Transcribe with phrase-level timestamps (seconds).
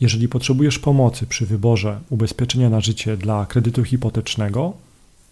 [0.00, 4.72] Jeżeli potrzebujesz pomocy przy wyborze ubezpieczenia na życie dla kredytu hipotecznego,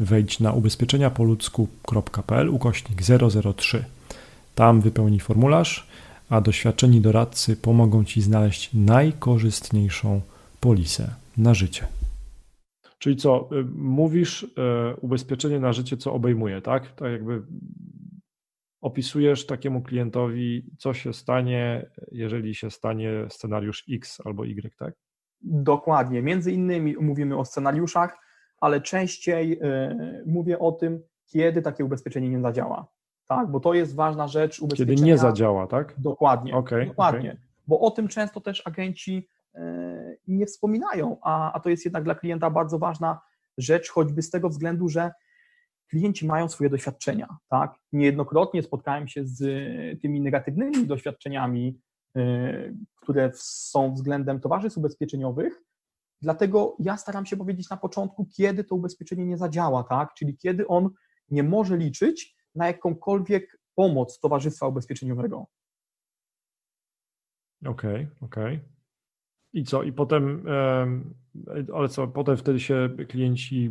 [0.00, 3.02] wejdź na ubezpieczeniapoludzku.pl ukośnik
[3.56, 3.84] 003.
[4.54, 5.86] Tam wypełnij formularz,
[6.30, 10.20] a doświadczeni doradcy pomogą Ci znaleźć najkorzystniejszą
[10.60, 11.86] polisę na życie.
[12.98, 14.46] Czyli co, y, mówisz y,
[15.00, 16.94] ubezpieczenie na życie, co obejmuje, tak?
[16.94, 17.42] Tak jakby
[18.80, 24.94] opisujesz takiemu klientowi, co się stanie, jeżeli się stanie scenariusz X albo Y, tak?
[25.40, 26.22] Dokładnie.
[26.22, 28.18] Między innymi mówimy o scenariuszach,
[28.60, 32.86] ale częściej y, mówię o tym, kiedy takie ubezpieczenie nie zadziała.
[33.28, 34.60] Tak, bo to jest ważna rzecz.
[34.74, 35.94] Kiedy nie zadziała, tak?
[35.98, 36.54] Dokładnie.
[36.54, 37.30] Okay, dokładnie.
[37.30, 37.42] Okay.
[37.66, 39.60] Bo o tym często też agenci y,
[40.28, 43.20] nie wspominają, a, a to jest jednak dla klienta bardzo ważna
[43.58, 45.10] rzecz, choćby z tego względu, że
[45.88, 47.74] klienci mają swoje doświadczenia, tak?
[47.92, 49.40] Niejednokrotnie spotkałem się z
[50.00, 51.80] tymi negatywnymi doświadczeniami,
[52.16, 55.62] y, które są względem towarzystw ubezpieczeniowych,
[56.22, 60.14] dlatego ja staram się powiedzieć na początku, kiedy to ubezpieczenie nie zadziała, tak?
[60.14, 60.90] Czyli kiedy on
[61.30, 65.46] nie może liczyć na jakąkolwiek pomoc towarzystwa ubezpieczeniowego.
[67.66, 68.56] Okej, okay, okej.
[68.56, 68.60] Okay.
[69.52, 69.82] I co?
[69.82, 70.44] I potem,
[71.74, 73.70] ale co, potem wtedy się klienci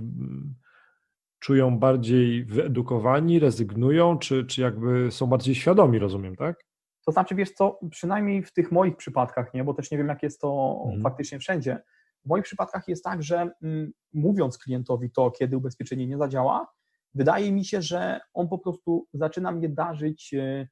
[1.40, 6.68] czują bardziej wyedukowani, rezygnują, czy, czy jakby są bardziej świadomi, rozumiem, tak?
[7.06, 10.24] To znaczy, wiesz co, przynajmniej w tych moich przypadkach, nie, bo też nie wiem, jak
[10.24, 11.04] jest to mhm.
[11.04, 11.82] faktycznie wszędzie.
[12.26, 16.68] W moich przypadkach jest tak, że mm, mówiąc klientowi to, kiedy ubezpieczenie nie zadziała,
[17.14, 20.68] wydaje mi się, że on po prostu zaczyna mnie darzyć y,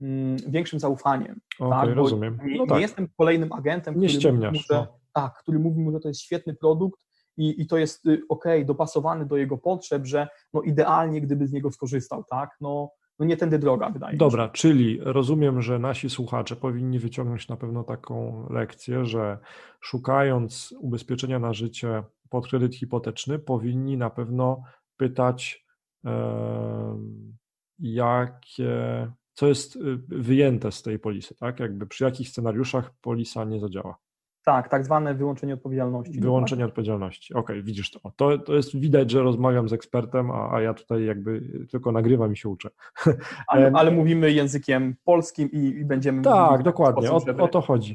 [0.00, 1.40] mm, większym zaufaniem.
[1.60, 1.96] Okay, tak?
[1.96, 2.38] rozumiem.
[2.44, 2.76] Nie, no tak.
[2.76, 4.98] nie, jestem kolejnym agentem, nie który, mówi mu, że, no.
[5.12, 7.00] tak, który mówi mu, że to jest świetny produkt,
[7.36, 11.52] i, i to jest y, ok, dopasowany do jego potrzeb, że no idealnie gdyby z
[11.52, 12.50] niego skorzystał, tak?
[12.60, 14.52] No, no nie tędy droga, wydaje Dobra, mi się.
[14.52, 19.38] czyli rozumiem, że nasi słuchacze powinni wyciągnąć na pewno taką lekcję, że
[19.80, 24.62] szukając ubezpieczenia na życie pod kredyt hipoteczny, powinni na pewno
[24.96, 25.64] pytać,
[27.78, 31.60] jakie, co jest y, wyjęte z tej polisy, tak?
[31.60, 33.96] Jakby przy jakich scenariuszach polisa nie zadziała.
[34.44, 36.20] Tak, tak zwane wyłączenie odpowiedzialności.
[36.20, 36.64] Wyłączenie dokładnie.
[36.64, 37.34] odpowiedzialności.
[37.34, 38.00] Okej, okay, widzisz to.
[38.16, 38.38] to.
[38.38, 42.36] To jest widać, że rozmawiam z ekspertem, a, a ja tutaj jakby tylko nagrywam i
[42.36, 42.70] się uczę.
[43.46, 46.22] Ale, ale mówimy językiem polskim i, i będziemy.
[46.22, 47.42] Tak, dokładnie, sposób, o, żeby...
[47.42, 47.92] o, to chodzi.